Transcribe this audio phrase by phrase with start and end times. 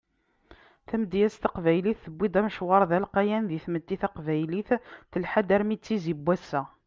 [0.87, 4.69] Tamedyazt taqbaylit tewwi-d amecwar d alqayan di tmetti taqbaylit
[5.11, 6.61] telḥa-d armi d tizi n wass-a.